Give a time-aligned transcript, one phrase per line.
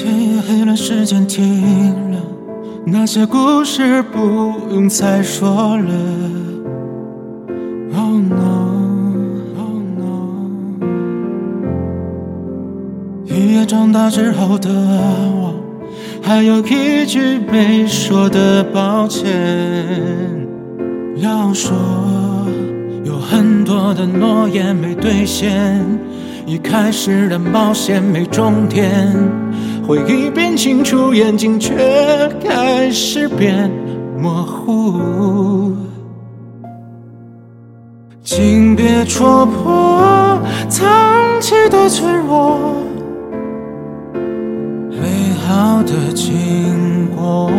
[0.00, 2.18] 了，时间停了，
[2.86, 4.18] 那些故事不
[4.70, 5.92] 用再说了。
[7.94, 10.38] Oh no，Oh no，
[13.26, 15.54] 一夜长大之后的我，
[16.22, 19.28] 还有一句没说的抱歉
[21.16, 21.76] 要说，
[23.04, 25.78] 有很多的诺言没兑现。
[26.44, 29.14] 一开始的冒险没终点，
[29.86, 31.74] 回忆变清楚，眼睛却
[32.42, 33.70] 开始变
[34.18, 35.72] 模糊。
[38.22, 40.88] 请别戳破藏
[41.40, 42.58] 起的脆弱，
[44.90, 47.50] 美好的经过，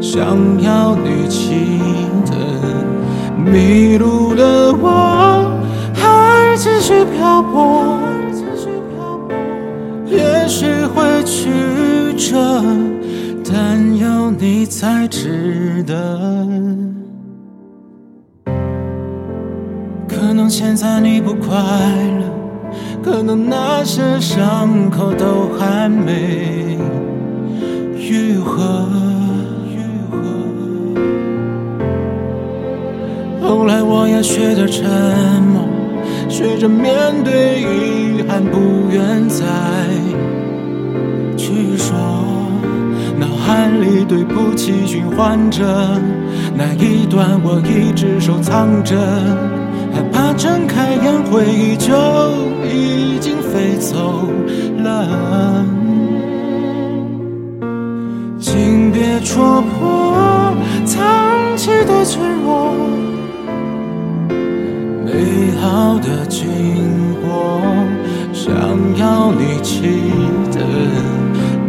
[0.00, 0.22] 想
[0.62, 1.80] 要你记
[2.26, 2.36] 得，
[3.50, 4.93] 迷路的我
[13.44, 15.94] 但有你才值得。
[20.08, 21.54] 可能现在你不快
[22.20, 22.24] 乐，
[23.02, 26.78] 可能那些伤口都还没
[27.96, 28.88] 愈合。
[33.42, 34.84] 后来我也学着沉
[35.42, 35.62] 默。
[36.28, 39.44] 学着面对遗憾，不愿再
[41.36, 41.94] 去说。
[43.46, 45.62] 海里对不起循环着，
[46.56, 48.96] 那一段我一直收藏着，
[49.92, 51.92] 害怕睁开眼，回忆就
[52.64, 54.28] 已经飞走
[54.82, 55.62] 了。
[58.40, 60.54] 请别戳破
[60.86, 61.04] 藏
[61.54, 62.72] 起的脆弱。
[65.04, 66.46] 美好的经
[67.20, 67.60] 过，
[68.32, 68.54] 想
[68.96, 69.82] 要你记
[70.50, 70.64] 得。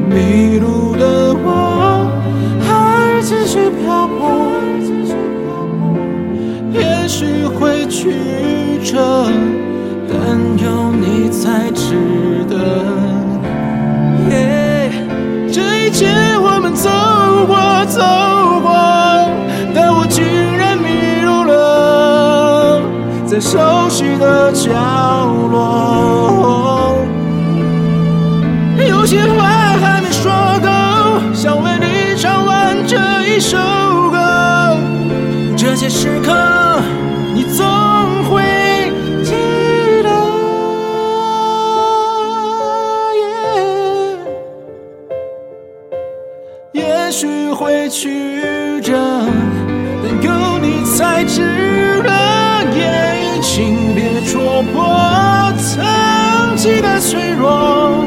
[0.07, 1.47] 迷路的我，
[3.45, 4.49] 继续漂泊。
[6.73, 8.11] 也许会曲
[8.83, 9.27] 折，
[10.09, 10.17] 但
[10.57, 12.55] 有你才值得。
[15.53, 16.07] 这一切
[16.41, 16.89] 我们走
[17.45, 18.01] 过，走
[18.63, 18.73] 过，
[19.75, 20.23] 但我竟
[20.57, 22.81] 然迷路了。
[23.27, 24.71] 在熟悉的角
[25.51, 25.84] 落，
[33.35, 33.57] 一首
[34.11, 34.77] 歌。
[35.57, 36.81] 这些时刻，
[37.33, 37.65] 你总
[38.23, 38.41] 会
[39.25, 39.33] 记
[40.03, 40.09] 得。
[46.71, 48.93] 也许会曲折，
[50.01, 52.15] 但有你才值得。
[53.41, 58.05] 请别戳破曾经的脆弱，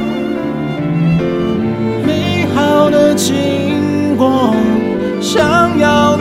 [2.05, 4.53] 美好的经过，
[5.31, 6.18] 想要